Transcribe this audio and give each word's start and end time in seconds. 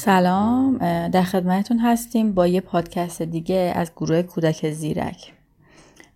سلام 0.00 0.78
در 1.08 1.22
خدمتتون 1.22 1.78
هستیم 1.78 2.32
با 2.32 2.46
یه 2.46 2.60
پادکست 2.60 3.22
دیگه 3.22 3.72
از 3.74 3.92
گروه 3.96 4.22
کودک 4.22 4.70
زیرک. 4.70 5.32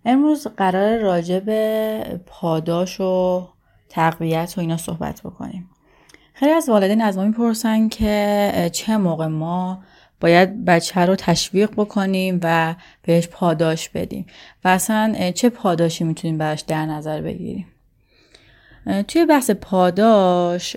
امروز 0.05 0.47
قرار 0.47 0.97
راجع 0.97 1.39
به 1.39 2.19
پاداش 2.25 3.01
و 3.01 3.47
تقویت 3.89 4.53
و 4.57 4.61
اینا 4.61 4.77
صحبت 4.77 5.21
بکنیم. 5.21 5.69
خیلی 6.33 6.51
از 6.51 6.69
والدین 6.69 7.01
از 7.01 7.17
ما 7.17 7.23
می‌پرسن 7.23 7.89
که 7.89 8.69
چه 8.73 8.97
موقع 8.97 9.27
ما 9.27 9.83
باید 10.21 10.65
بچه 10.65 11.01
رو 11.01 11.15
تشویق 11.15 11.71
بکنیم 11.71 12.39
و 12.43 12.75
بهش 13.01 13.27
پاداش 13.27 13.89
بدیم. 13.89 14.25
و 14.63 14.67
اصلا 14.67 15.31
چه 15.31 15.49
پاداشی 15.49 16.03
می‌تونیم 16.03 16.37
براش 16.37 16.61
در 16.61 16.85
نظر 16.85 17.21
بگیریم؟ 17.21 17.67
توی 19.07 19.25
بحث 19.25 19.51
پاداش 19.51 20.75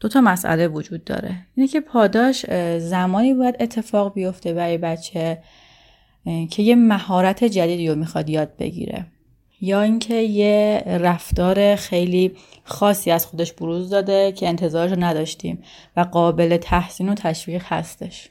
دو 0.00 0.08
تا 0.12 0.20
مسئله 0.20 0.68
وجود 0.68 1.04
داره. 1.04 1.36
اینه 1.54 1.68
که 1.68 1.80
پاداش 1.80 2.46
زمانی 2.78 3.34
باید 3.34 3.56
اتفاق 3.60 4.14
بیفته 4.14 4.52
برای 4.52 4.78
بچه 4.78 5.38
که 6.50 6.62
یه 6.62 6.74
مهارت 6.76 7.44
جدیدی 7.44 7.88
رو 7.88 7.94
می‌خواد 7.94 8.30
یاد 8.30 8.56
بگیره. 8.58 9.06
یا 9.60 9.82
اینکه 9.82 10.14
یه 10.14 10.82
رفتار 10.86 11.76
خیلی 11.76 12.36
خاصی 12.64 13.10
از 13.10 13.26
خودش 13.26 13.52
بروز 13.52 13.90
داده 13.90 14.32
که 14.32 14.48
انتظارش 14.48 14.90
رو 14.90 15.04
نداشتیم 15.04 15.62
و 15.96 16.00
قابل 16.00 16.56
تحسین 16.56 17.08
و 17.08 17.14
تشویق 17.14 17.62
هستش. 17.64 18.28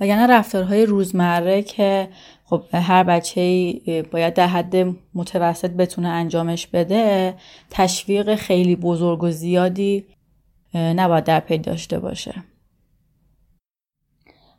وگرنه 0.00 0.26
رفتارهای 0.26 0.86
روزمره 0.86 1.62
که 1.62 2.08
خب 2.54 2.64
هر 2.72 3.04
بچه 3.04 3.72
باید 4.10 4.34
در 4.34 4.46
حد 4.46 4.76
متوسط 5.14 5.70
بتونه 5.70 6.08
انجامش 6.08 6.66
بده 6.66 7.34
تشویق 7.70 8.34
خیلی 8.34 8.76
بزرگ 8.76 9.22
و 9.22 9.30
زیادی 9.30 10.06
نباید 10.74 11.24
در 11.24 11.40
پی 11.40 11.58
داشته 11.58 11.98
باشه. 11.98 12.34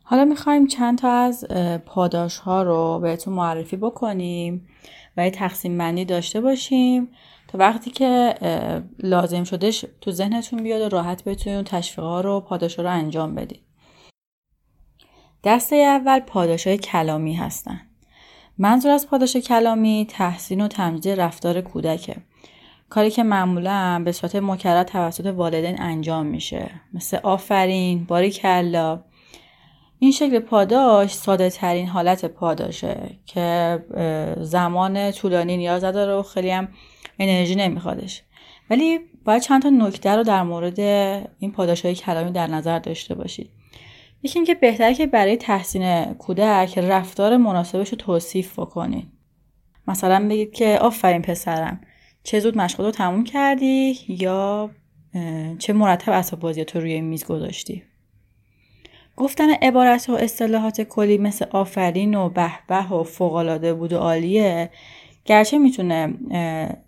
حالا 0.02 0.24
می‌خوایم 0.24 0.66
چند 0.66 0.98
تا 0.98 1.10
از 1.10 1.44
پاداش 1.86 2.38
ها 2.38 2.62
رو 2.62 2.98
بهتون 3.02 3.34
معرفی 3.34 3.76
بکنیم 3.76 4.68
و 5.16 5.24
یه 5.24 5.30
تقسیم 5.30 5.78
بندی 5.78 6.04
داشته 6.04 6.40
باشیم 6.40 7.08
تا 7.48 7.58
وقتی 7.58 7.90
که 7.90 8.34
لازم 8.98 9.44
شدش 9.44 9.84
تو 10.00 10.10
ذهنتون 10.10 10.62
بیاد 10.62 10.82
و 10.82 10.96
راحت 10.96 11.24
بتونید 11.24 11.66
تشویق 11.66 12.06
ها 12.06 12.20
رو 12.20 12.40
پاداش 12.40 12.76
ها 12.76 12.82
رو 12.82 12.90
انجام 12.90 13.34
بدید. 13.34 13.65
دسته 15.46 15.76
اول 15.76 16.20
پاداش 16.20 16.66
های 16.66 16.78
کلامی 16.78 17.34
هستن. 17.34 17.80
منظور 18.58 18.92
از 18.92 19.08
پاداش 19.08 19.36
کلامی 19.36 20.06
تحسین 20.10 20.60
و 20.60 20.68
تمجید 20.68 21.20
رفتار 21.20 21.60
کودکه. 21.60 22.16
کاری 22.88 23.10
که 23.10 23.22
معمولا 23.22 24.02
به 24.04 24.12
صورت 24.12 24.36
مکرر 24.36 24.82
توسط 24.82 25.26
والدین 25.26 25.82
انجام 25.82 26.26
میشه. 26.26 26.70
مثل 26.94 27.18
آفرین 27.22 28.04
باری 28.04 28.30
کلا 28.30 29.00
این 29.98 30.12
شکل 30.12 30.38
پاداش 30.38 31.14
ساده 31.14 31.50
ترین 31.50 31.86
حالت 31.86 32.24
پاداشه 32.24 33.10
که 33.26 33.78
زمان 34.40 35.10
طولانی 35.10 35.56
نیاز 35.56 35.82
داره 35.82 36.14
و 36.14 36.22
خیلی 36.22 36.50
هم 36.50 36.68
انرژی 37.18 37.54
نمیخوادش. 37.54 38.22
ولی 38.70 38.98
باید 39.24 39.42
چند 39.42 39.62
تا 39.62 39.70
نکته 39.70 40.16
رو 40.16 40.22
در 40.22 40.42
مورد 40.42 40.80
این 41.38 41.52
پاداش 41.52 41.84
های 41.84 41.94
کلامی 41.94 42.30
در 42.32 42.46
نظر 42.46 42.78
داشته 42.78 43.14
باشید. 43.14 43.50
یکی 44.22 44.38
اینکه 44.38 44.54
بهتره 44.54 44.94
که 44.94 45.06
برای 45.06 45.36
تحسین 45.36 46.04
کودک 46.04 46.78
رفتار 46.78 47.36
مناسبش 47.36 47.88
رو 47.88 47.96
توصیف 47.96 48.58
بکنید 48.58 49.08
مثلا 49.88 50.28
بگید 50.28 50.52
که 50.52 50.78
آفرین 50.78 51.22
پسرم 51.22 51.80
چه 52.22 52.40
زود 52.40 52.58
مشغول 52.58 52.86
رو 52.86 52.92
تموم 52.92 53.24
کردی 53.24 53.98
یا 54.08 54.70
چه 55.58 55.72
مرتب 55.72 56.12
اسباب 56.12 56.40
بازی 56.40 56.64
تو 56.64 56.80
روی 56.80 57.00
میز 57.00 57.24
گذاشتی؟ 57.24 57.82
گفتن 59.16 59.50
عبارت 59.50 60.08
و 60.08 60.12
اصطلاحات 60.12 60.80
کلی 60.80 61.18
مثل 61.18 61.46
آفرین 61.50 62.14
و 62.14 62.28
به 62.28 62.92
و 62.92 63.02
فوقالعاده 63.02 63.74
بود 63.74 63.92
و 63.92 63.98
عالیه 63.98 64.70
گرچه 65.24 65.58
می‌تونه 65.58 66.14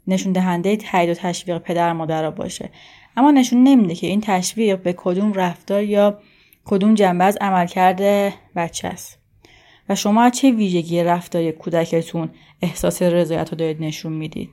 نشون 0.06 0.33
دهنده 0.33 0.77
تایید 0.77 1.11
و 1.11 1.15
تشویق 1.15 1.59
پدر 1.59 1.93
مادر 1.93 2.31
باشه. 2.31 2.71
اما 3.17 3.31
نشون 3.31 3.62
نمیده 3.62 3.94
که 3.94 4.06
این 4.06 4.21
تشویق 4.21 4.83
به 4.83 4.94
کدوم 4.97 5.33
رفتار 5.33 5.83
یا 5.83 6.19
کدوم 6.69 6.95
جنبه 6.95 7.25
از 7.25 7.39
عملکرد 7.41 8.33
بچه 8.56 8.89
است؟ 8.89 9.19
و 9.89 9.95
شما 9.95 10.23
از 10.23 10.33
چه 10.33 10.51
ویژگی 10.51 11.03
رفتاری 11.03 11.53
کودکتون 11.53 12.31
احساس 12.62 13.03
رضایت 13.03 13.51
رو 13.51 13.56
دارید 13.56 13.83
نشون 13.83 14.12
می‌دید؟ 14.12 14.51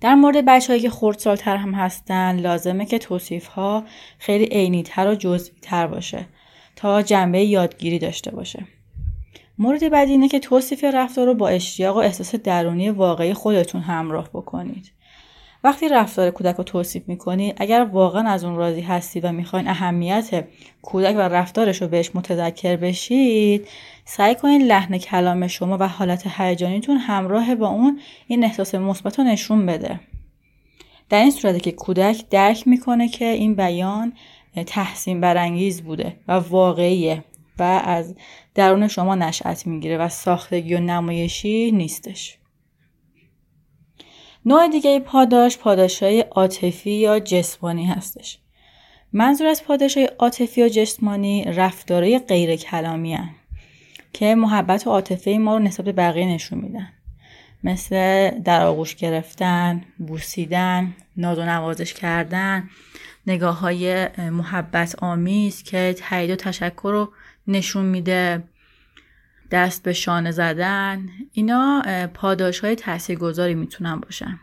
در 0.00 0.14
مورد 0.14 0.44
بچههایی 0.44 0.82
که 0.82 0.90
خردسالتر 0.90 1.56
هم 1.56 1.74
هستن 1.74 2.36
لازمه 2.36 2.86
که 2.86 2.98
توصیف 2.98 3.46
ها 3.46 3.84
خیلی 4.18 4.44
عینی 4.44 4.82
تر 4.82 5.10
و 5.10 5.14
جزئی 5.14 5.54
تر 5.62 5.86
باشه 5.86 6.26
تا 6.76 7.02
جنبه 7.02 7.44
یادگیری 7.44 7.98
داشته 7.98 8.30
باشه. 8.30 8.66
مورد 9.58 9.90
بعدی 9.90 10.12
اینه 10.12 10.28
که 10.28 10.38
توصیف 10.38 10.84
رفتار 10.84 11.26
رو 11.26 11.34
با 11.34 11.48
اشتیاق 11.48 11.96
و 11.96 11.98
احساس 11.98 12.34
درونی 12.34 12.90
واقعی 12.90 13.34
خودتون 13.34 13.80
همراه 13.80 14.28
بکنید. 14.28 14.92
وقتی 15.64 15.88
رفتار 15.88 16.30
کودک 16.30 16.56
رو 16.56 16.64
توصیف 16.64 17.02
می‌کنید 17.08 17.54
اگر 17.58 17.86
واقعا 17.92 18.28
از 18.28 18.44
اون 18.44 18.56
راضی 18.56 18.80
هستید 18.80 19.24
و 19.24 19.32
می‌خواین 19.32 19.68
اهمیت 19.68 20.44
کودک 20.82 21.14
و 21.16 21.20
رفتارش 21.20 21.82
رو 21.82 21.88
بهش 21.88 22.10
متذکر 22.14 22.76
بشید 22.76 23.68
سعی 24.04 24.34
کنید 24.34 24.62
لحن 24.62 24.98
کلام 24.98 25.46
شما 25.46 25.76
و 25.80 25.88
حالت 25.88 26.26
هیجانیتون 26.26 26.96
همراه 26.96 27.54
با 27.54 27.68
اون 27.68 28.00
این 28.26 28.44
احساس 28.44 28.74
مثبت 28.74 29.18
رو 29.18 29.24
نشون 29.24 29.66
بده. 29.66 30.00
در 31.08 31.20
این 31.20 31.30
صورتی 31.30 31.60
که 31.60 31.72
کودک 31.72 32.28
درک 32.30 32.68
می‌کنه 32.68 33.08
که 33.08 33.24
این 33.24 33.54
بیان 33.54 34.12
تحسین 34.66 35.20
برانگیز 35.20 35.82
بوده 35.82 36.16
و 36.28 36.32
واقعیه 36.32 37.24
و 37.58 37.62
از 37.84 38.14
درون 38.54 38.88
شما 38.88 39.14
نشأت 39.14 39.66
می‌گیره 39.66 39.98
و 39.98 40.08
ساختگی 40.08 40.74
و 40.74 40.80
نمایشی 40.80 41.72
نیستش. 41.72 42.39
نوع 44.46 44.68
دیگه 44.68 45.00
پاداش 45.00 45.58
پاداش 45.58 46.02
های 46.02 46.20
عاطفی 46.20 46.90
یا 46.90 47.20
جسمانی 47.20 47.86
هستش 47.86 48.38
منظور 49.12 49.46
از 49.46 49.64
پاداش 49.64 49.96
های 49.96 50.06
عاطفی 50.18 50.60
یا 50.60 50.68
جسمانی 50.68 51.44
رفتارهای 51.44 52.18
غیر 52.18 52.56
کلامی 52.56 53.14
هن. 53.14 53.30
که 54.12 54.34
محبت 54.34 54.86
و 54.86 54.90
عاطفه 54.90 55.30
ما 55.30 55.56
رو 55.56 55.62
نسبت 55.62 55.84
به 55.84 55.92
بقیه 55.92 56.26
نشون 56.26 56.58
میدن 56.58 56.88
مثل 57.64 58.30
در 58.30 58.62
آغوش 58.62 58.96
گرفتن، 58.96 59.84
بوسیدن، 59.98 60.94
ناز 61.16 61.38
و 61.38 61.44
نوازش 61.44 61.94
کردن، 61.94 62.70
نگاه 63.26 63.58
های 63.58 64.08
محبت 64.18 65.02
آمیز 65.02 65.62
که 65.62 65.94
تایید 65.98 66.30
و 66.30 66.36
تشکر 66.36 66.90
رو 66.92 67.12
نشون 67.46 67.84
میده 67.84 68.42
دست 69.50 69.82
به 69.82 69.92
شانه 69.92 70.30
زدن 70.30 71.08
اینا 71.32 71.82
پاداش 72.14 72.60
های 72.60 72.74
تاثیرگذاری 72.74 73.54
می‌تونن 73.54 74.00
باشن. 74.00 74.38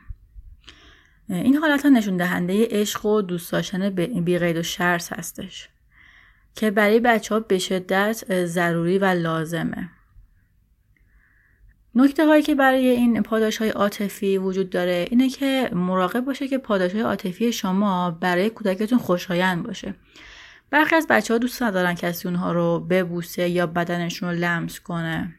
این 1.29 1.55
حالت 1.55 1.83
ها 1.83 1.89
نشون 1.89 2.17
دهنده 2.17 2.67
عشق 2.71 3.05
و 3.05 3.21
دوست 3.21 3.51
داشتن 3.51 3.89
بی 3.89 4.37
و 4.37 4.63
شرس 4.63 5.13
هستش 5.13 5.69
که 6.55 6.71
برای 6.71 6.99
بچه 6.99 7.35
ها 7.35 7.39
به 7.39 7.59
شدت 7.59 8.45
ضروری 8.45 8.97
و 8.97 9.05
لازمه. 9.05 9.89
نکته 11.95 12.25
هایی 12.25 12.43
که 12.43 12.55
برای 12.55 12.87
این 12.87 13.23
پاداش 13.23 13.57
های 13.57 13.69
عاطفی 13.69 14.37
وجود 14.37 14.69
داره 14.69 15.07
اینه 15.09 15.29
که 15.29 15.69
مراقب 15.73 16.19
باشه 16.19 16.47
که 16.47 16.57
پاداش 16.57 16.91
های 16.91 17.01
عاطفی 17.01 17.51
شما 17.51 18.11
برای 18.11 18.49
کودکتون 18.49 18.97
خوشایند 18.97 19.63
باشه. 19.63 19.95
برخی 20.69 20.95
از 20.95 21.07
بچه 21.09 21.33
ها 21.33 21.37
دوست 21.37 21.63
ندارن 21.63 21.93
کسی 21.93 22.27
اونها 22.27 22.51
رو 22.51 22.79
ببوسه 22.79 23.49
یا 23.49 23.67
بدنشون 23.67 24.29
رو 24.29 24.35
لمس 24.35 24.79
کنه. 24.79 25.35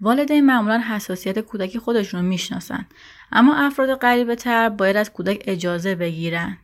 والدین 0.00 0.46
معمولا 0.46 0.82
حساسیت 0.88 1.38
کودک 1.38 1.78
خودشون 1.78 2.20
رو 2.20 2.26
می‌شناسن 2.26 2.86
اما 3.32 3.56
افراد 3.56 3.94
غریبه 3.94 4.36
تر 4.36 4.68
باید 4.68 4.96
از 4.96 5.12
کودک 5.12 5.42
اجازه 5.46 5.94
بگیرن 5.94 6.58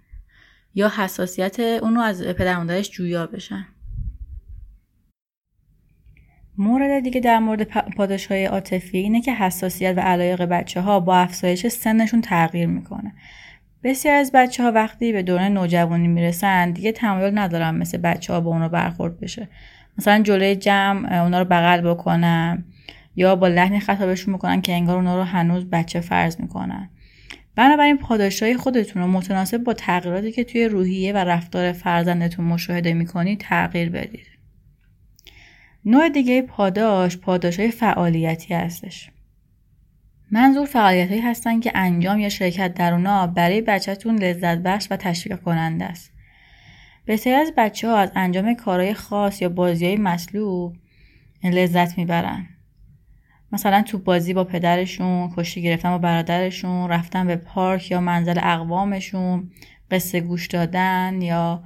یا 0.74 0.88
حساسیت 0.88 1.60
اون 1.60 1.94
رو 1.94 2.00
از 2.00 2.22
پدر 2.22 2.82
جویا 2.82 3.26
بشن. 3.26 3.66
مورد 6.58 7.02
دیگه 7.02 7.20
در 7.20 7.38
مورد 7.38 7.62
پاداش 7.96 8.26
های 8.26 8.44
عاطفی 8.44 8.98
اینه 8.98 9.22
که 9.22 9.34
حساسیت 9.34 9.94
و 9.96 10.00
علایق 10.00 10.42
بچه 10.42 10.80
ها 10.80 11.00
با 11.00 11.16
افزایش 11.16 11.66
سنشون 11.66 12.20
تغییر 12.20 12.66
می‌کنه. 12.66 13.14
بسیار 13.84 14.14
از 14.14 14.32
بچه 14.34 14.62
ها 14.62 14.72
وقتی 14.72 15.12
به 15.12 15.22
دوران 15.22 15.52
نوجوانی 15.52 16.08
می‌رسن 16.08 16.70
دیگه 16.70 16.92
تمایل 16.92 17.38
ندارن 17.38 17.74
مثل 17.74 17.98
بچه 17.98 18.32
ها 18.32 18.40
با 18.40 18.50
اونا 18.50 18.68
برخورد 18.68 19.20
بشه. 19.20 19.48
مثلا 19.98 20.22
جلوی 20.22 20.56
جمع 20.56 21.22
اونا 21.22 21.38
رو 21.38 21.44
بغل 21.44 21.80
بکنن 21.80 22.64
یا 23.16 23.36
با 23.36 23.48
لحن 23.48 23.78
خطابشون 23.78 24.32
می‌کنن 24.32 24.60
که 24.60 24.72
انگار 24.72 24.96
اونا 24.96 25.16
رو 25.16 25.22
هنوز 25.22 25.70
بچه 25.70 26.00
فرض 26.00 26.40
می‌کنن. 26.40 26.90
بنابراین 27.56 27.98
پاداشهای 27.98 28.56
خودتون 28.56 29.02
رو 29.02 29.08
متناسب 29.08 29.58
با 29.58 29.72
تغییراتی 29.72 30.32
که 30.32 30.44
توی 30.44 30.64
روحیه 30.64 31.12
و 31.12 31.16
رفتار 31.16 31.72
فرزندتون 31.72 32.44
مشاهده 32.44 32.94
می‌کنید 32.94 33.40
تغییر 33.40 33.90
بدید. 33.90 34.26
نوع 35.84 36.08
دیگه 36.08 36.42
پاداش 36.42 37.16
پاداش 37.18 37.60
های 37.60 37.70
فعالیتی 37.70 38.54
هستش. 38.54 39.10
منظور 40.30 40.66
فعالیت 40.66 41.08
هایی 41.08 41.20
هستن 41.20 41.60
که 41.60 41.72
انجام 41.74 42.18
یا 42.18 42.28
شرکت 42.28 42.74
در 42.74 42.92
اونا 42.92 43.26
برای 43.26 43.60
بچهتون 43.60 44.18
لذت 44.18 44.58
بخش 44.58 44.86
و 44.90 44.96
تشویق 44.96 45.40
کننده 45.40 45.84
است. 45.84 46.12
بسیاری 47.06 47.40
از 47.40 47.52
بچه 47.56 47.88
ها 47.88 47.96
از 47.96 48.12
انجام 48.14 48.54
کارهای 48.54 48.94
خاص 48.94 49.42
یا 49.42 49.48
بازی 49.48 49.86
های 49.86 49.96
مطلوب 49.96 50.76
لذت 51.44 51.98
می‌برن. 51.98 52.46
مثلا 53.52 53.82
تو 53.82 53.98
بازی 53.98 54.34
با 54.34 54.44
پدرشون 54.44 55.30
کشتی 55.36 55.62
گرفتن 55.62 55.90
با 55.90 55.98
برادرشون 55.98 56.88
رفتن 56.88 57.26
به 57.26 57.36
پارک 57.36 57.90
یا 57.90 58.00
منزل 58.00 58.38
اقوامشون 58.42 59.50
قصه 59.90 60.20
گوش 60.20 60.46
دادن 60.46 61.22
یا 61.22 61.64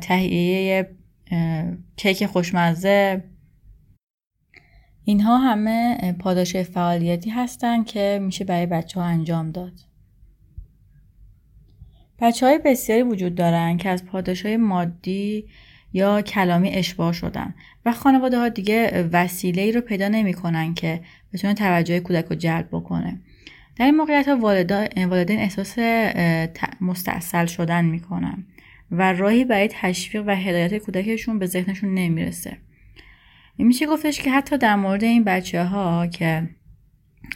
تهیه 0.00 0.90
کیک 1.96 2.26
خوشمزه 2.26 3.24
اینها 5.08 5.38
همه 5.38 6.12
پاداش 6.18 6.56
فعالیتی 6.56 7.30
هستند 7.30 7.86
که 7.86 8.20
میشه 8.22 8.44
برای 8.44 8.66
بچه 8.66 9.00
ها 9.00 9.06
انجام 9.06 9.50
داد. 9.50 9.72
بچه 12.20 12.46
های 12.46 12.60
بسیاری 12.64 13.02
وجود 13.02 13.34
دارن 13.34 13.76
که 13.76 13.88
از 13.88 14.04
پاداش 14.04 14.46
های 14.46 14.56
مادی 14.56 15.44
یا 15.92 16.22
کلامی 16.22 16.70
اشباه 16.70 17.12
شدن 17.12 17.54
و 17.84 17.92
خانواده 17.92 18.38
ها 18.38 18.48
دیگه 18.48 19.08
وسیله 19.12 19.62
ای 19.62 19.72
رو 19.72 19.80
پیدا 19.80 20.08
نمی‌کنن 20.08 20.74
که 20.74 21.00
بتونه 21.32 21.54
توجه 21.54 22.00
کودک 22.00 22.24
رو 22.24 22.36
جلب 22.36 22.68
بکنه. 22.72 23.20
در 23.76 23.84
این 23.84 23.96
موقعیت 23.96 24.28
ها 24.28 24.36
والدین 24.36 25.38
احساس 25.38 25.78
مستاصل 26.80 27.46
شدن 27.46 27.84
می‌کنن 27.84 28.46
و 28.90 29.12
راهی 29.12 29.44
برای 29.44 29.68
تشویق 29.72 30.24
و 30.26 30.30
هدایت 30.30 30.78
کودکشون 30.78 31.38
به 31.38 31.46
ذهنشون 31.46 31.94
نمی‌رسه. 31.94 32.56
میشه 33.64 33.86
گفتش 33.86 34.22
که 34.22 34.30
حتی 34.30 34.58
در 34.58 34.76
مورد 34.76 35.04
این 35.04 35.24
بچه 35.24 35.64
ها 35.64 36.06
که 36.06 36.48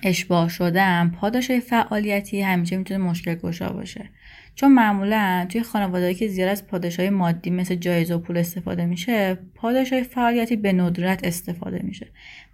اشباه 0.03 0.49
شدن 0.49 1.11
پاداش 1.21 1.51
فعالیتی 1.51 2.41
همیشه 2.41 2.77
می‌تونه 2.77 3.05
مشکل 3.05 3.35
گشا 3.35 3.73
باشه. 3.73 4.11
چون 4.55 4.73
معمولا 4.73 5.47
توی 5.49 5.63
خانواده 5.63 6.15
که 6.15 6.29
زیاد 6.29 6.49
از 6.49 6.67
پاداش 6.67 7.01
های 7.01 7.11
مادی 7.11 7.51
مثل 7.51 7.75
جایزه 7.75 8.15
و 8.15 8.19
پول 8.19 8.37
استفاده 8.37 8.87
میشه 8.87 9.39
پاداش 9.55 9.93
های 9.93 10.03
فعالیتی 10.03 10.57
به 10.57 10.73
ندرت 10.73 11.25
استفاده 11.25 11.81
میشه 11.85 12.07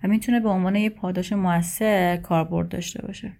و 0.04 0.08
می‌تونه 0.08 0.40
به 0.40 0.48
عنوان 0.48 0.76
یه 0.76 0.90
پاداش 0.90 1.32
موثر 1.32 2.16
کاربرد 2.16 2.68
داشته 2.68 3.06
باشه. 3.06 3.32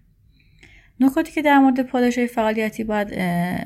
نکاتی 0.99 1.31
که 1.31 1.41
در 1.41 1.59
مورد 1.59 1.81
پاداش 1.81 2.17
های 2.17 2.27
فعالیتی 2.27 2.83
باید 2.83 3.09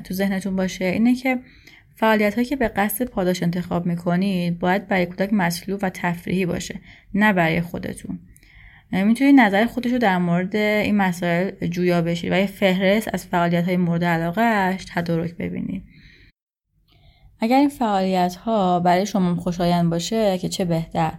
تو 0.03 0.13
ذهنتون 0.13 0.55
باشه 0.55 0.85
اینه 0.85 1.15
که 1.15 1.39
فعالیت 1.95 2.35
هایی 2.35 2.47
که 2.47 2.55
به 2.55 2.67
قصد 2.67 3.05
پاداش 3.05 3.43
انتخاب 3.43 3.85
می‌کنید 3.85 4.59
باید 4.59 4.87
برای 4.87 5.05
کودک 5.05 5.33
مطلوب 5.33 5.79
و 5.83 5.89
تفریحی 5.89 6.45
باشه 6.45 6.79
نه 7.13 7.33
برای 7.33 7.61
خودتون. 7.61 8.19
می‌تونید 8.91 9.39
نظر 9.39 9.65
خودش 9.65 9.91
رو 9.91 9.97
در 9.97 10.17
مورد 10.17 10.55
این 10.55 10.97
مسائل 10.97 11.67
جویا 11.67 12.01
بشید 12.01 12.31
و 12.31 12.35
یه 12.35 12.45
فهرست 12.45 13.09
از 13.13 13.25
فعالیت 13.25 13.65
های 13.65 13.77
مورد 13.77 14.03
علاقهش 14.03 14.85
تدارک 14.93 15.35
ببینید. 15.37 15.83
اگر 17.39 17.57
این 17.57 17.69
فعالیت 17.69 18.35
ها 18.35 18.79
برای 18.79 19.05
شما 19.05 19.35
خوشایند 19.35 19.89
باشه 19.89 20.37
که 20.37 20.49
چه 20.49 20.65
بهتر 20.65 21.11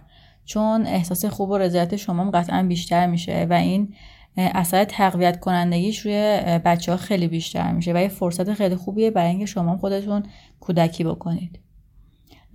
چون 0.45 0.85
احساس 0.85 1.25
خوب 1.25 1.49
و 1.49 1.57
رضایت 1.57 1.95
شما 1.95 2.31
قطعا 2.31 2.63
بیشتر 2.63 3.07
میشه 3.07 3.47
و 3.49 3.53
این 3.53 3.93
اثر 4.37 4.83
تقویت 4.83 5.39
کنندگیش 5.39 5.99
روی 5.99 6.41
بچه 6.65 6.91
ها 6.91 6.97
خیلی 6.97 7.27
بیشتر 7.27 7.71
میشه 7.71 7.93
و 7.93 7.97
یه 7.97 8.07
فرصت 8.07 8.53
خیلی 8.53 8.75
خوبیه 8.75 9.11
برای 9.11 9.29
اینکه 9.29 9.45
شما 9.45 9.77
خودتون 9.77 10.23
کودکی 10.59 11.03
بکنید. 11.03 11.59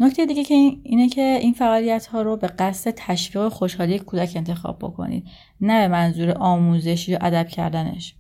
نکته 0.01 0.27
دیگه 0.27 0.45
که 0.45 0.55
اینه 0.83 1.09
که 1.09 1.39
این 1.41 1.53
فعالیت 1.53 2.07
ها 2.07 2.23
رو 2.23 2.37
به 2.37 2.47
قصد 2.47 2.91
تشویق 2.97 3.49
خوشحالی 3.49 3.99
کودک 3.99 4.33
انتخاب 4.37 4.79
بکنید 4.79 5.27
نه 5.61 5.89
به 5.89 5.93
منظور 5.93 6.31
آموزش 6.31 7.09
یا 7.09 7.19
ادب 7.21 7.49
کردنش. 7.49 8.15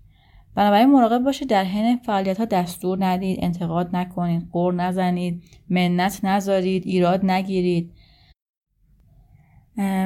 بنابراین 0.55 0.91
مراقب 0.91 1.25
باشید 1.25 1.49
در 1.49 1.65
حین 1.65 1.97
فعالیت 1.97 2.39
ها 2.39 2.45
دستور 2.45 3.05
ندید 3.05 3.39
انتقاد 3.43 3.97
نکنید 3.97 4.49
قور 4.53 4.75
نزنید 4.75 5.43
منت 5.71 6.25
نذارید 6.25 6.87
ایراد 6.87 7.25
نگیرید. 7.25 7.93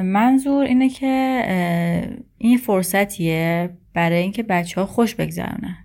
منظور 0.03 0.65
اینه 0.65 0.89
که 0.89 1.43
این 2.37 2.57
فرصتیه 2.57 3.69
برای 3.93 4.17
اینکه 4.17 4.43
بچه 4.43 4.81
ها 4.81 4.87
خوش 4.87 5.15
بگذرونن. 5.15 5.77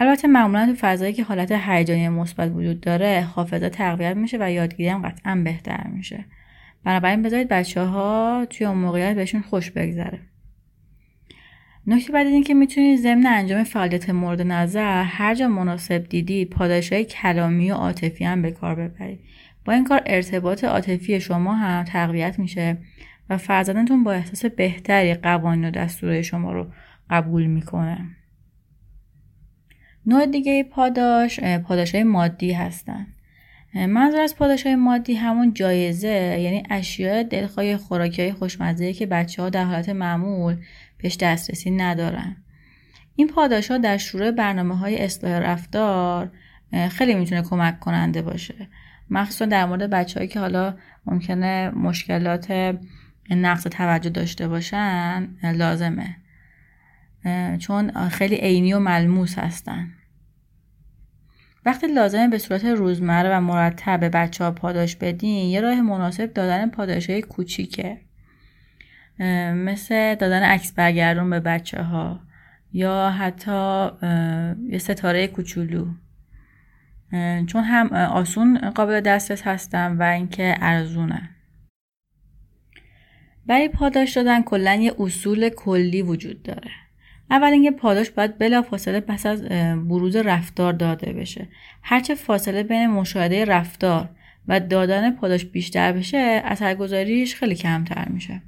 البته 0.00 0.28
معمولا 0.28 0.66
تو 0.66 0.74
فضایی 0.78 1.12
که 1.12 1.24
حالت 1.24 1.52
هیجانی 1.52 2.08
مثبت 2.08 2.52
وجود 2.54 2.80
داره 2.80 3.28
حافظه 3.34 3.68
تقویت 3.68 4.16
میشه 4.16 4.38
و 4.40 4.50
یادگیری 4.50 4.88
هم 4.88 5.02
قطعا 5.02 5.34
بهتر 5.44 5.86
میشه. 5.86 6.24
بنابراین 6.84 7.22
بذارید 7.22 7.48
بچه 7.48 7.82
ها 7.82 8.46
توی 8.50 8.66
اون 8.66 8.78
موقعیت 8.78 9.16
بهشون 9.16 9.40
خوش 9.40 9.70
بگذره. 9.70 10.20
نکته 11.86 12.12
بعد 12.12 12.26
این 12.26 12.44
که 12.44 12.54
می‌تونید 12.54 12.98
ضمن 12.98 13.26
انجام 13.26 13.64
فعالیت 13.64 14.10
مورد 14.10 14.42
نظر 14.42 15.02
هر 15.02 15.34
جا 15.34 15.48
مناسب 15.48 16.08
دیدید 16.08 16.50
پاداش 16.50 16.92
های 16.92 17.04
کلامی 17.04 17.70
و 17.70 17.74
عاطفی 17.74 18.24
هم 18.24 18.42
به 18.42 18.50
کار 18.50 18.74
ببرید. 18.74 19.20
با 19.68 19.74
این 19.74 19.84
کار 19.84 20.02
ارتباط 20.06 20.64
عاطفی 20.64 21.20
شما 21.20 21.54
هم 21.54 21.84
تقویت 21.84 22.38
میشه 22.38 22.76
و 23.30 23.38
فرزندتون 23.38 24.04
با 24.04 24.12
احساس 24.12 24.44
بهتری 24.44 25.14
قوانین 25.14 25.64
و 25.64 25.70
دستور 25.70 26.22
شما 26.22 26.52
رو 26.52 26.66
قبول 27.10 27.46
می‌کنه. 27.46 27.98
نوع 30.06 30.26
دیگه 30.26 30.62
پاداش 30.62 31.40
پاداش 31.40 31.94
های 31.94 32.04
مادی 32.04 32.52
هستن. 32.52 33.06
منظور 33.74 34.20
از 34.20 34.36
پاداش 34.36 34.66
های 34.66 34.76
مادی 34.76 35.14
همون 35.14 35.54
جایزه 35.54 36.38
یعنی 36.40 36.62
اشیاء 36.70 37.22
دلخواه 37.22 37.76
خوراکی 37.76 38.22
های 38.22 38.32
خوشمزه 38.32 38.92
که 38.92 39.06
بچه 39.06 39.42
ها 39.42 39.50
در 39.50 39.64
حالت 39.64 39.88
معمول 39.88 40.56
بهش 40.98 41.16
دسترسی 41.16 41.70
ندارن. 41.70 42.36
این 43.16 43.28
پاداش 43.28 43.70
ها 43.70 43.78
در 43.78 43.96
شروع 43.96 44.30
برنامه 44.30 44.78
های 44.78 44.98
اصلاح 44.98 45.38
رفتار 45.38 46.30
خیلی 46.90 47.14
می‌تونه 47.14 47.42
کمک 47.42 47.80
کننده 47.80 48.22
باشه. 48.22 48.68
مخصوصا 49.10 49.44
در 49.44 49.66
مورد 49.66 49.90
بچههایی 49.90 50.28
که 50.28 50.40
حالا 50.40 50.74
ممکنه 51.06 51.70
مشکلات 51.70 52.76
نقص 53.30 53.62
توجه 53.62 54.10
داشته 54.10 54.48
باشن 54.48 55.28
لازمه. 55.42 56.16
چون 57.58 58.08
خیلی 58.08 58.36
عینی 58.36 58.72
و 58.72 58.78
ملموس 58.78 59.38
هستن. 59.38 59.88
وقتی 61.66 61.86
لازمه 61.86 62.28
به 62.28 62.38
صورت 62.38 62.64
روزمره 62.64 63.36
و 63.36 63.40
مرتب 63.40 64.00
به 64.00 64.08
بچه 64.08 64.44
ها 64.44 64.50
پاداش 64.50 64.96
بدین 64.96 65.48
یه 65.50 65.60
راه 65.60 65.80
مناسب 65.80 66.32
دادن 66.32 66.70
پاداش 66.70 67.10
های 67.10 67.22
کوچیکه 67.22 68.00
مثل 69.54 70.14
دادن 70.14 70.42
عکس 70.42 70.72
برگردون 70.72 71.30
به 71.30 71.40
بچه 71.40 71.82
ها 71.82 72.20
یا 72.72 73.10
حتی 73.10 73.88
یه 74.68 74.78
ستاره 74.78 75.26
کوچولو. 75.26 75.86
چون 77.46 77.64
هم 77.64 77.92
آسون 77.92 78.70
قابل 78.70 79.00
دسترس 79.00 79.42
هستن 79.42 79.96
و 79.96 80.02
اینکه 80.02 80.54
ارزونه 80.60 81.30
برای 83.46 83.68
پاداش 83.68 84.12
دادن 84.12 84.42
کلا 84.42 84.74
یه 84.74 84.94
اصول 84.98 85.48
کلی 85.48 86.02
وجود 86.02 86.42
داره. 86.42 86.70
اول 87.30 87.52
اینکه 87.52 87.70
پاداش 87.70 88.10
باید 88.10 88.38
بلا 88.38 88.62
فاصله 88.62 89.00
پس 89.00 89.26
از 89.26 89.42
بروز 89.88 90.16
رفتار 90.16 90.72
داده 90.72 91.12
بشه. 91.12 91.48
هرچه 91.82 92.14
فاصله 92.14 92.62
بین 92.62 92.86
مشاهده 92.86 93.44
رفتار 93.44 94.08
و 94.48 94.60
دادن 94.60 95.10
پاداش 95.10 95.44
بیشتر 95.44 95.92
بشه 95.92 96.42
اثرگذاریش 96.44 97.34
خیلی 97.34 97.54
کمتر 97.54 98.08
میشه. 98.08 98.42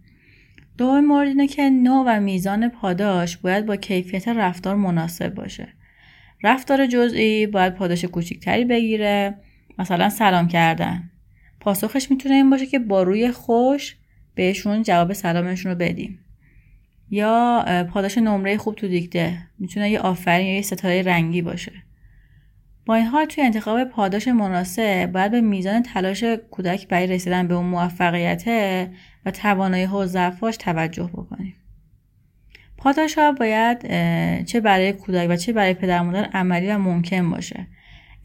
دوم 0.78 1.04
مورد 1.04 1.28
اینه 1.28 1.46
که 1.46 1.70
نوع 1.70 2.04
و 2.06 2.20
میزان 2.20 2.68
پاداش 2.68 3.36
باید 3.36 3.66
با 3.66 3.76
کیفیت 3.76 4.28
رفتار 4.28 4.76
مناسب 4.76 5.34
باشه. 5.34 5.68
رفتار 6.42 6.86
جزئی 6.86 7.46
باید 7.46 7.74
پاداش 7.74 8.04
کوچکتری 8.04 8.64
بگیره. 8.64 9.34
مثلا 9.78 10.08
سلام 10.08 10.48
کردن. 10.48 11.10
پاسخش 11.60 12.10
می‌تونه 12.10 12.34
این 12.34 12.50
باشه 12.50 12.66
که 12.66 12.78
با 12.78 13.02
روی 13.02 13.30
خوش 13.30 13.96
بهشون 14.34 14.82
جواب 14.82 15.12
سلامشون 15.12 15.72
رو 15.72 15.78
بدیم. 15.78 16.18
یا 17.10 17.64
پاداش 17.92 18.18
نمره 18.18 18.56
خوب 18.56 18.74
تو 18.74 18.88
دیگده 18.88 19.38
می‌تونه 19.58 19.90
یه 19.90 20.00
آفرین 20.00 20.46
یا 20.46 20.54
یه 20.54 20.62
ستاره 20.62 21.02
رنگی 21.02 21.42
باشه. 21.42 21.72
با 22.86 22.94
این 22.94 23.06
حال 23.06 23.24
توی 23.24 23.44
انتخاب 23.44 23.84
پاداش 23.84 24.28
مناسب 24.28 25.06
باید 25.06 25.32
به 25.32 25.40
میزان 25.40 25.82
تلاش 25.82 26.24
کودک 26.50 26.88
برای 26.88 27.06
رسیدن 27.06 27.48
به 27.48 27.54
اون 27.54 27.66
موفقیت 27.66 28.44
و 29.26 29.30
توانایی 29.30 29.86
و 29.86 30.06
ضعفاش 30.06 30.56
توجه 30.56 31.10
بکنیم. 31.12 31.54
پاداش 32.80 33.18
ها 33.18 33.32
باید 33.32 33.78
چه 34.44 34.60
برای 34.60 34.92
کودک 34.92 35.26
و 35.30 35.36
چه 35.36 35.52
برای 35.52 35.74
پدر 35.74 36.00
مادر 36.00 36.24
عملی 36.24 36.68
و 36.68 36.78
ممکن 36.78 37.30
باشه. 37.30 37.66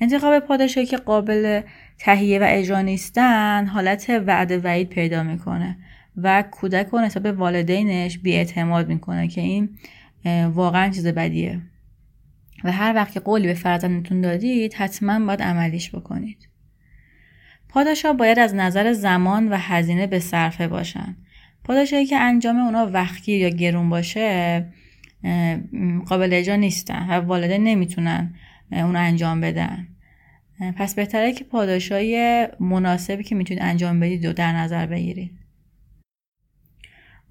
انتخاب 0.02 0.40
پاداش 0.40 0.78
که 0.78 0.98
قابل 0.98 1.62
تهیه 2.00 2.40
و 2.40 2.46
اجرا 2.48 2.82
نیستن 2.82 3.66
حالت 3.66 4.10
وعده 4.28 4.58
وعید 4.58 4.90
پیدا 4.90 5.24
می‌کنه 5.24 5.78
و 6.18 6.44
کودک 6.52 6.88
رو 6.88 7.00
نسبت 7.00 7.24
به 7.24 7.32
والدینش 7.32 8.18
بیاعتماد 8.18 8.88
می‌کنه 8.88 9.28
که 9.28 9.42
این 9.42 9.70
واقعا 10.54 10.90
چیز 10.90 11.08
بدیه. 11.08 11.62
و 12.64 12.72
هر 12.72 12.96
وقت 12.96 13.12
که 13.12 13.20
قولی 13.20 13.48
به 13.48 13.54
فرزندتون 13.54 14.22
دادید 14.22 14.74
حتما 14.74 15.26
باید 15.26 15.42
عملیش 15.42 15.96
بکنید. 15.96 16.50
پاداش 17.70 18.06
ها 18.06 18.14
باید 18.14 18.40
از 18.40 18.56
نظر 18.56 18.94
زمان 18.94 19.50
و 19.50 19.58
هزینه 19.58 20.08
به 20.08 20.20
صرفه 20.20 20.68
باشن. 20.68 21.16
پاداشهایی 21.66 22.06
که 22.06 22.18
انجام 22.18 22.58
اونا 22.58 22.90
وقتگیر 22.94 23.42
یا 23.42 23.50
گرون 23.50 23.90
باشه 23.90 24.66
قابل 26.06 26.34
اجرا 26.34 26.56
نیستن 26.56 27.08
و 27.10 27.14
والدین 27.14 27.64
نمی‌تونن 27.64 28.34
اون 28.72 28.96
انجام 28.96 29.42
بدن. 29.42 29.88
پس 30.76 30.96
بهتره 30.96 31.34
که 31.34 31.44
پاداشای 31.44 32.48
مناسبی 32.60 33.24
که 33.24 33.36
می‌تونید 33.36 33.64
انجام 33.64 34.00
بدید 34.00 34.26
و 34.26 34.34
در 34.34 34.54
نظر 34.54 34.86
بگیرید. 34.86 35.32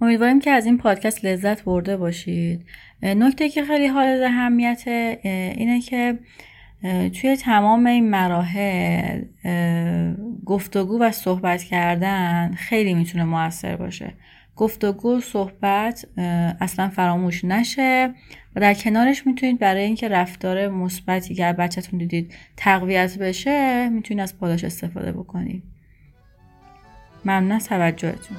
امیدواریم 0.00 0.40
که 0.40 0.50
از 0.50 0.66
این 0.66 0.78
پادکست 0.78 1.24
لذت 1.24 1.64
برده 1.64 1.96
باشید. 1.96 2.66
نکته 3.02 3.48
که 3.48 3.64
خیلی 3.64 3.86
حال 3.86 4.22
اهمیت 4.24 4.82
اینه 5.56 5.80
که 5.80 6.18
توی 7.20 7.36
تمام 7.36 7.86
این 7.86 8.10
مراحل 8.10 9.22
گفتگو 10.44 10.98
و 11.00 11.10
صحبت 11.10 11.62
کردن 11.62 12.54
خیلی 12.54 12.94
می‌تونه 12.94 13.24
موثر 13.24 13.76
باشه. 13.76 14.14
گفتگو 14.56 15.20
صحبت 15.20 16.06
اصلا 16.60 16.88
فراموش 16.88 17.44
نشه 17.44 18.14
و 18.56 18.60
در 18.60 18.74
کنارش 18.74 19.26
می‌تونید 19.26 19.58
برای 19.58 19.84
اینکه 19.84 20.08
رفتار 20.08 20.68
مثبتی 20.68 21.34
که 21.34 21.52
بچهتون 21.52 21.98
دیدید 21.98 22.34
تقویت 22.56 23.18
بشه 23.18 23.88
می‌تونید 23.88 24.22
از 24.22 24.38
پاداش 24.38 24.64
استفاده 24.64 25.12
بکنید. 25.12 25.62
ممنون 27.24 27.52
از 27.52 27.68
توجهتون. 27.68 28.36